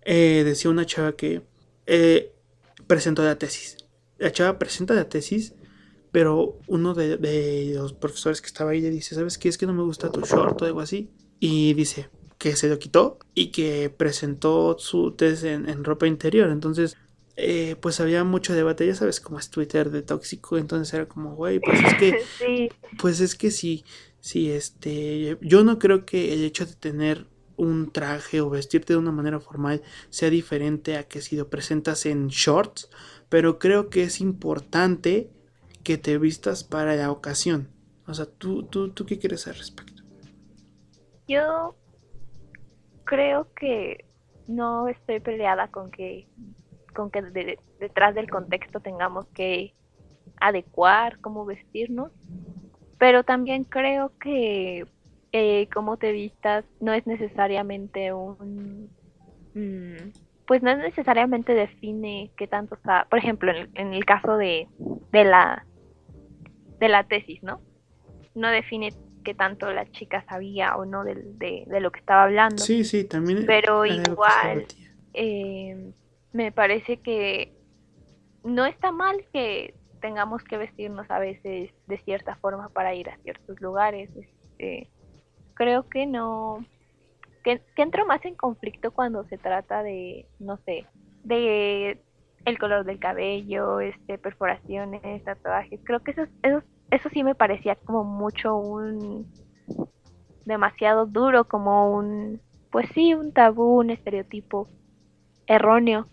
[0.05, 1.43] Eh, decía una chava que
[1.87, 2.33] eh,
[2.87, 3.77] presentó la tesis.
[4.19, 5.55] La chava presenta la tesis,
[6.11, 9.49] pero uno de, de, los profesores que estaba ahí le dice, ¿sabes qué?
[9.49, 11.11] Es que no me gusta tu short o algo así.
[11.41, 12.09] Y dice,
[12.43, 16.51] que se lo quitó y que presentó su test en, ropa interior.
[16.51, 16.97] Entonces,
[17.37, 21.35] eh, pues había mucho debate, ya sabes cómo es Twitter de tóxico, entonces era como,
[21.35, 23.85] güey, pues es que, pues es que sí,
[24.21, 28.99] sí, este, yo no creo que el hecho de tener un traje o vestirte de
[28.99, 32.91] una manera formal sea diferente a que si lo presentas en shorts,
[33.29, 35.31] pero creo que es importante
[35.83, 37.69] que te vistas para la ocasión.
[38.07, 40.03] O sea, ¿tú, tú, tú qué quieres al respecto?
[41.29, 41.77] Yo
[43.05, 44.05] creo que
[44.49, 46.29] no estoy peleada con que
[46.93, 47.23] con que
[47.79, 49.75] detrás del contexto tengamos que
[50.41, 52.13] adecuar cómo vestirnos,
[52.99, 54.87] pero también creo que
[55.33, 58.91] eh, cómo te vistas no es necesariamente un
[59.55, 60.13] mm,
[60.47, 64.69] pues no es necesariamente define qué tanto está, por ejemplo, en, en el caso de,
[65.11, 65.65] de la
[66.79, 67.61] de la tesis, ¿no?
[68.35, 72.59] No define qué tanto la chica sabía o no de, de, lo que estaba hablando.
[72.59, 73.45] Sí, sí, también.
[73.47, 74.67] Pero igual,
[75.15, 75.93] eh,
[76.33, 77.53] me parece que
[78.45, 83.17] no está mal que tengamos que vestirnos a veces de cierta forma para ir a
[83.19, 84.11] ciertos lugares.
[84.17, 84.91] Este,
[85.55, 86.65] creo que no,
[87.45, 90.87] que, entro más en conflicto cuando se trata de, no sé,
[91.25, 92.01] de
[92.45, 95.81] el color del cabello, este, perforaciones, tatuajes.
[95.85, 99.27] Creo que esos, esos eso sí me parecía como mucho un
[100.45, 102.39] demasiado duro, como un,
[102.71, 104.69] pues sí, un tabú, un estereotipo
[105.47, 106.07] erróneo.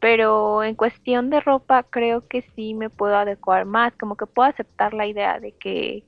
[0.00, 4.48] Pero en cuestión de ropa creo que sí me puedo adecuar más, como que puedo
[4.48, 6.04] aceptar la idea de que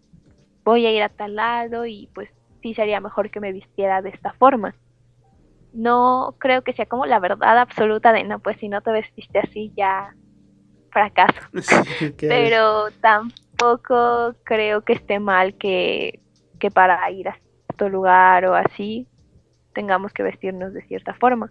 [0.65, 2.29] voy a ir a tal lado y pues
[2.63, 4.75] sí sería mejor que me vistiera de esta forma.
[5.73, 9.39] No creo que sea como la verdad absoluta de no, pues si no te vestiste
[9.39, 10.15] así ya
[10.91, 11.41] fracaso.
[12.21, 16.21] Pero tampoco tampoco creo que esté mal que,
[16.73, 19.09] para ir a cierto lugar o así
[19.75, 21.51] tengamos que vestirnos de cierta forma.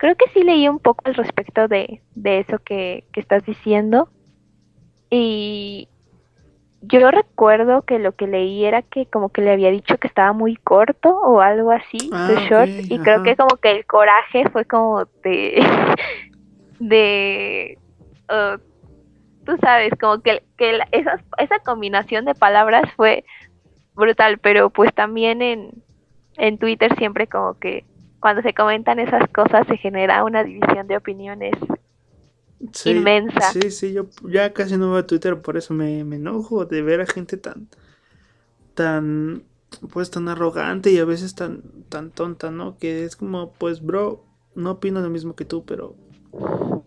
[0.00, 4.08] Creo que sí leí un poco al respecto de, eso que, estás diciendo.
[5.10, 5.88] Y
[6.80, 10.32] yo recuerdo que lo que leí era que como que le había dicho que estaba
[10.32, 12.70] muy corto o algo así, ah, short.
[12.70, 15.62] y creo que como que el coraje fue como de...
[16.78, 17.78] de
[18.30, 18.58] uh,
[19.44, 23.22] tú sabes, como que, que esa, esa combinación de palabras fue
[23.94, 25.82] brutal, pero pues también en,
[26.38, 27.84] en Twitter siempre como que
[28.20, 31.54] cuando se comentan esas cosas se genera una división de opiniones
[32.84, 33.52] inmensa.
[33.52, 37.00] Sí, sí, yo ya casi no veo Twitter, por eso me, me enojo de ver
[37.00, 37.68] a gente tan,
[38.74, 39.44] tan,
[39.92, 42.76] pues tan arrogante y a veces tan, tan tonta, ¿no?
[42.78, 45.96] Que es como, pues, bro, no opino lo mismo que tú, pero,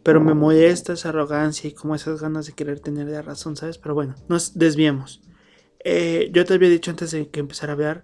[0.03, 3.77] pero me molesta esa arrogancia y como esas ganas de querer tener la razón, ¿sabes?
[3.77, 5.21] Pero bueno, nos desviemos.
[5.83, 8.03] Eh, yo te había dicho antes de que empezara a hablar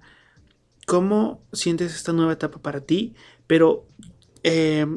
[0.89, 3.13] cómo sientes esta nueva etapa para ti,
[3.45, 3.85] pero
[4.41, 4.87] eh,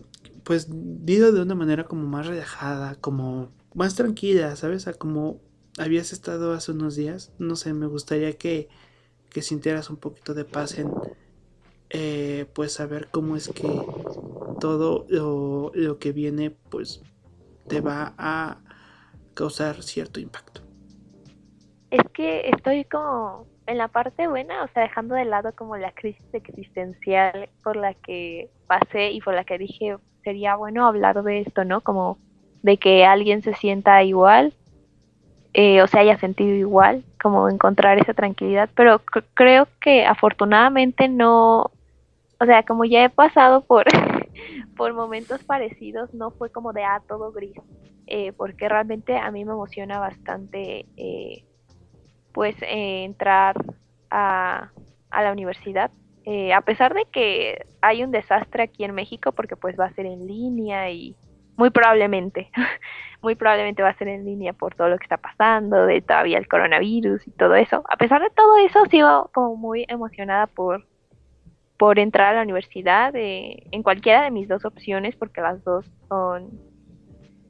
[0.43, 4.89] pues digo de una manera como más relajada, como más tranquila, ¿sabes?
[4.89, 5.43] A como
[5.79, 8.71] habías estado hace unos días, no sé, me gustaría que,
[9.29, 10.91] que sintieras un poquito de paz en,
[11.91, 13.69] eh, pues saber cómo es que
[14.61, 17.03] todo lo, lo que viene, pues
[17.69, 18.63] te va a
[19.35, 20.63] causar cierto impacto.
[21.91, 25.93] Es que estoy como en la parte buena, o sea, dejando de lado como la
[25.93, 31.41] crisis existencial por la que pasé y por la que dije sería bueno hablar de
[31.41, 31.81] esto, ¿no?
[31.81, 32.19] Como
[32.63, 34.55] de que alguien se sienta igual
[35.55, 39.03] eh, o se haya sentido igual, como encontrar esa tranquilidad, pero
[39.35, 41.71] creo que afortunadamente no,
[42.41, 43.85] o sea, como ya he pasado por,
[44.77, 47.57] por momentos parecidos, no fue como de, ah, todo gris,
[48.07, 51.45] eh, porque realmente a mí me emociona bastante eh,
[52.33, 53.57] pues eh, entrar
[54.11, 54.71] a,
[55.11, 55.91] a, la universidad.
[56.25, 59.95] Eh, a pesar de que hay un desastre aquí en México, porque pues va a
[59.95, 61.17] ser en línea y
[61.57, 62.51] muy probablemente,
[63.23, 66.39] muy probablemente va a ser en línea por todo lo que está pasando, de todavía
[66.39, 67.83] el coronavirus y todo eso.
[67.89, 70.87] A pesar de todo eso, sigo como muy emocionada por,
[71.79, 75.91] por entrar a la universidad eh, en cualquiera de mis dos opciones, porque las dos
[76.09, 76.51] son,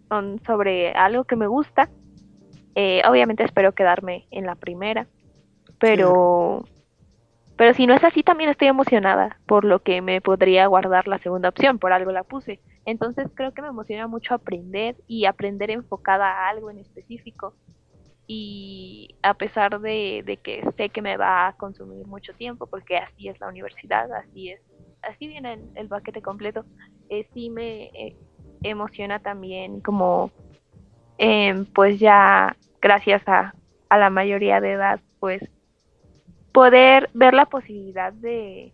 [0.09, 1.89] son sobre algo que me gusta
[2.75, 5.07] eh, obviamente espero quedarme en la primera,
[5.79, 6.65] pero,
[7.57, 11.19] pero si no es así también estoy emocionada por lo que me podría guardar la
[11.19, 12.61] segunda opción, por algo la puse.
[12.85, 17.55] Entonces creo que me emociona mucho aprender y aprender enfocada a algo en específico.
[18.27, 23.29] Y a pesar de, que sé que me va a consumir mucho tiempo, porque así
[23.29, 24.61] es la universidad, así es,
[25.03, 26.65] así viene el, paquete completo,
[27.11, 28.17] eh, sí me eh,
[28.63, 30.31] emociona también como
[31.25, 33.55] Em, pues ya gracias a,
[33.89, 35.41] a, la mayoría de edad, pues
[36.53, 38.73] poder ver la posibilidad de,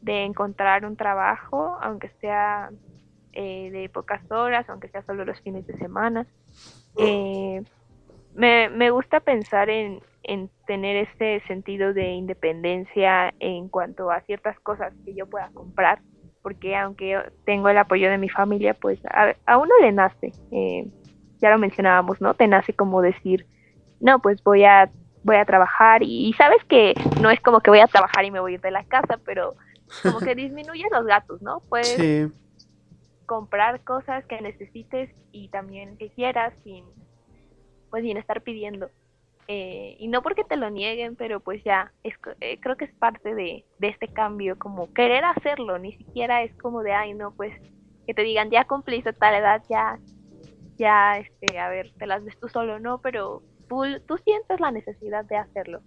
[0.00, 2.70] de encontrar un trabajo, aunque sea
[3.34, 6.26] eh, de pocas horas, aunque sea solo los fines de semana.
[6.96, 7.62] Eh,
[8.34, 14.58] me, me gusta pensar en, en tener ese sentido de independencia en cuanto a ciertas
[14.60, 16.00] cosas que yo pueda comprar
[16.46, 19.00] porque aunque tengo el apoyo de mi familia, pues
[19.46, 20.86] a, uno le nace, eh,
[21.40, 22.34] ya lo mencionábamos, ¿no?
[22.34, 23.48] Te nace como decir,
[23.98, 24.88] no, pues voy a,
[25.24, 28.38] voy a trabajar y, sabes que no es como que voy a trabajar y me
[28.38, 29.56] voy a ir de la casa, pero
[30.04, 31.62] como que disminuye los gastos, ¿no?
[31.68, 32.30] Puedes
[33.26, 36.84] comprar cosas que necesites y también que quieras sin,
[37.90, 38.88] pues sin estar pidiendo.
[39.48, 42.94] Eh, y no porque te lo nieguen, pero pues ya, es, eh, creo que es
[42.94, 47.30] parte de, de, este cambio, como querer hacerlo, ni siquiera es como de, ay, no,
[47.30, 47.54] pues
[48.06, 49.98] que te digan, ya cumpliste tal edad, ya,
[50.78, 55.24] ya, este, a ver, te las ves tú solo, no, pero tú, sientes la necesidad
[55.24, 55.80] de hacerlo.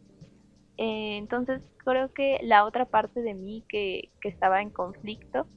[0.78, 5.48] Eh, entonces, creo que la otra parte de mí que, que estaba en conflicto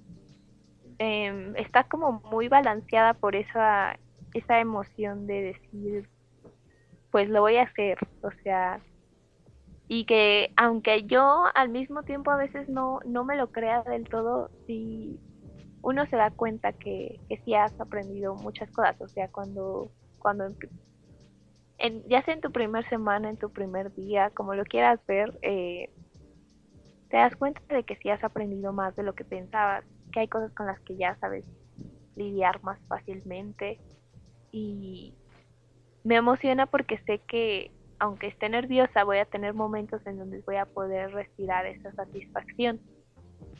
[0.99, 3.99] em, está como muy balanceada por esa,
[4.35, 6.09] esa emoción de decir,
[7.12, 8.81] pues lo voy a hacer, o sea,
[9.87, 14.09] y que aunque yo al mismo tiempo a veces no, no me lo crea del
[14.09, 15.20] todo, si
[15.83, 20.46] uno se da cuenta que, que sí has aprendido muchas cosas, o sea, cuando, cuando
[21.79, 25.38] en, ya sea en tu primer semana, en tu primer día, como lo quieras ver,
[25.42, 25.90] eh,
[27.11, 30.29] te das cuenta de que sí has aprendido más de lo que pensabas, que hay
[30.29, 31.44] cosas con las que ya sabes
[32.16, 33.79] lidiar más fácilmente
[34.51, 35.12] y,
[36.05, 40.57] me emociona porque sé que aunque esté nerviosa voy a tener momentos en donde voy
[40.57, 42.81] a poder respirar esa satisfacción.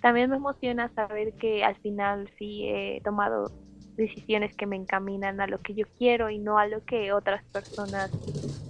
[0.01, 3.53] También me emociona saber que al final sí he tomado
[3.97, 7.45] decisiones que me encaminan a lo que yo quiero y no a lo que otras
[7.53, 8.11] personas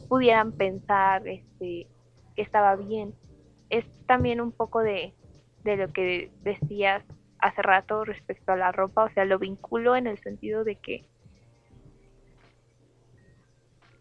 [0.09, 1.87] pudieran pensar este,
[2.37, 3.15] que estaba bien.
[3.71, 5.15] Es también un poco de,
[5.65, 7.03] de lo que decías
[7.39, 11.07] hace rato respecto a la ropa, o sea, lo vinculo en el sentido de que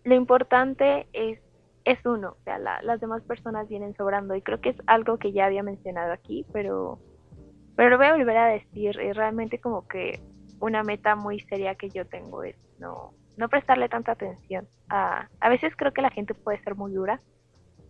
[0.04, 1.40] lo importante es,
[1.86, 5.32] es uno, o sea, las demás personas vienen sobrando y creo que es algo que
[5.32, 7.00] ya había mencionado aquí, pero,
[7.76, 10.20] pero lo voy a volver a decir, y realmente como que
[10.60, 14.68] una meta muy seria que yo tengo es no, no prestarle tanta atención.
[14.90, 17.22] A, a veces creo que la gente puede ser muy dura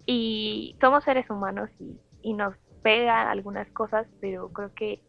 [0.06, 5.02] y somos seres humanos y, y nos pegan algunas cosas, pero creo que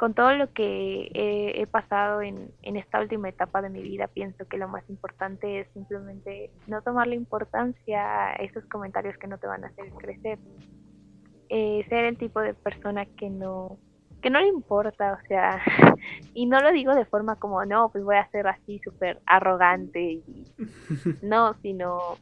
[0.00, 4.56] con todo lo que he, pasado en, esta última etapa de mi vida, pienso que
[4.56, 9.62] lo más importante es simplemente no tomarle importancia a esos comentarios que no te van
[9.62, 10.38] a hacer crecer.
[11.50, 13.76] Eh, ser el tipo de persona que no
[14.22, 15.60] que no le importa, o sea,
[16.32, 20.00] y no lo digo de forma como, no, pues voy a ser así súper arrogante,
[20.00, 20.46] y,
[21.22, 22.16] no, sino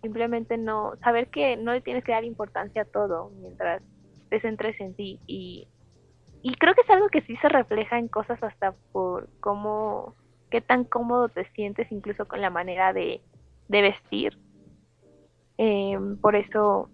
[0.00, 3.82] simplemente no, saber que no le tienes que dar importancia a todo mientras
[4.30, 5.68] te centres en ti y
[6.44, 10.14] y creo que es algo que sí se refleja en cosas hasta por cómo,
[10.50, 13.22] qué tan cómodo te sientes incluso con la manera de,
[13.66, 14.38] vestir.
[15.56, 16.90] Em, por eso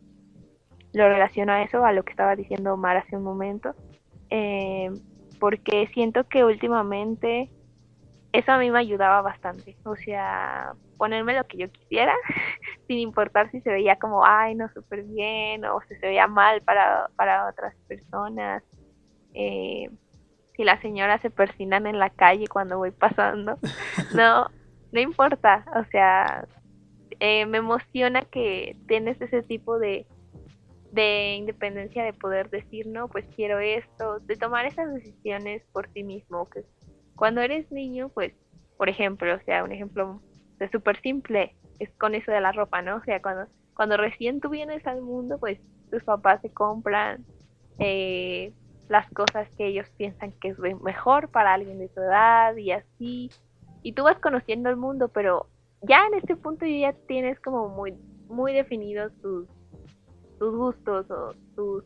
[0.93, 3.75] lo relaciono a eso, a lo que estaba diciendo Omar hace un momento,
[4.29, 4.95] em,
[5.41, 7.51] porque siento que últimamente
[8.33, 12.15] eso a mí me ayudaba bastante, o sea, ponerme lo que yo quisiera,
[12.87, 16.63] sin importar si se veía como, ay, no, súper bien, o si se veía mal
[16.63, 18.63] para, para otras personas,
[19.35, 19.91] eh,
[20.57, 23.59] si las señoras se persinan en la calle cuando voy pasando.
[24.15, 24.49] No,
[24.93, 26.47] no importa, o sea,
[27.21, 30.07] eh, me emociona que tienes ese tipo de,
[30.93, 36.03] de independencia de poder decir, no, pues quiero esto, de tomar esas decisiones por ti
[36.03, 36.49] mismo.
[36.49, 36.65] Que
[37.15, 38.33] cuando eres niño, pues,
[38.77, 40.21] por ejemplo, o sea, un ejemplo
[40.59, 42.97] de súper simple es con eso de la ropa, ¿no?
[42.97, 45.61] O sea, cuando, cuando recién tú vienes al mundo, pues
[45.91, 47.25] tus papás se compran
[47.79, 48.53] eh,
[48.91, 53.31] las cosas que ellos piensan que es mejor para alguien de tu edad y así.
[53.83, 55.47] Y tú vas conociendo el mundo, pero
[55.83, 57.95] ya en este punto ya tienes como muy,
[58.29, 59.47] muy definidos tus,
[60.41, 61.85] tus gustos o tus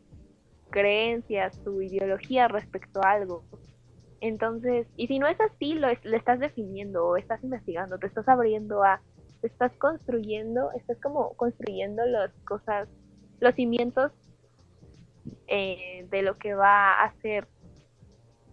[0.71, 3.43] creencias, tu ideología respecto a algo.
[4.19, 8.27] Entonces, y si no es así, lo, lo estás definiendo o estás investigando, te estás
[8.27, 8.99] abriendo a,
[9.41, 12.89] te estás construyendo, estás como construyendo las cosas,
[13.41, 14.11] los cimientos
[15.47, 17.47] eh, de lo que va a ser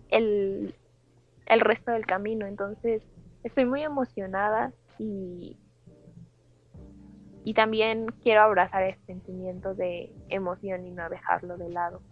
[0.09, 0.75] el,
[1.47, 2.47] el resto del camino.
[2.47, 3.03] Entonces,
[3.43, 5.57] estoy muy emocionada y,
[7.45, 12.03] y también quiero abrazar este sentimiento de emoción y no dejarlo de lado.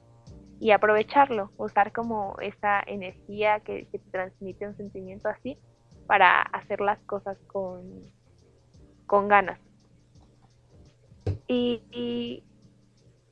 [0.58, 5.58] Y aprovecharlo, usar como esa energía que, te transmite un sentimiento así
[6.06, 8.04] para hacer las cosas con,
[9.06, 9.58] con ganas.
[11.46, 12.44] y,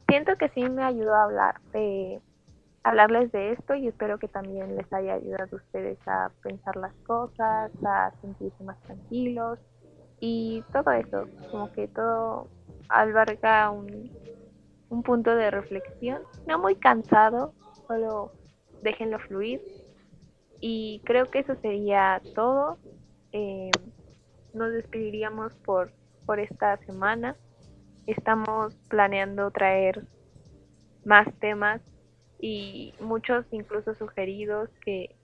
[0.09, 2.20] siento que sí me ayudó a hablar de
[2.82, 6.94] hablarles de esto y espero que también les haya ayudado a ustedes a pensar las
[7.06, 9.59] cosas, a sentirse más tranquilos
[10.20, 12.48] y todo eso, como que todo
[12.88, 14.11] alberga un,
[14.88, 17.52] un punto de reflexión, no muy cansado,
[17.86, 18.32] solo
[18.82, 19.61] déjenlo fluir
[20.61, 22.78] y creo que eso sería todo.
[23.32, 23.70] Eh,
[24.54, 25.92] nos despediríamos por,
[26.26, 27.36] por esta semana.
[28.09, 30.06] Estamos planeando traer
[31.04, 31.82] más temas
[32.40, 35.14] y muchos incluso sugeridos que,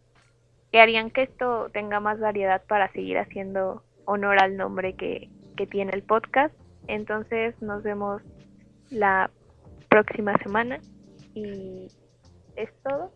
[0.72, 5.93] harían que esto tenga más variedad para seguir haciendo honor al nombre que, que tiene
[5.95, 6.55] el podcast.
[6.87, 8.20] Entonces nos vemos
[8.91, 9.30] la
[9.89, 10.78] próxima semana
[11.35, 11.89] y
[12.55, 13.14] es todo.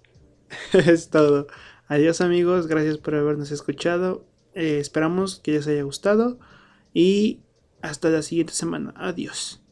[0.73, 1.47] es todo.
[1.89, 4.25] Adiós amigos, gracias por habernos escuchado.
[4.55, 6.39] Eh, esperamos que les haya gustado
[6.95, 7.43] y
[7.83, 8.93] hasta la siguiente semana.
[8.97, 9.63] Adiós.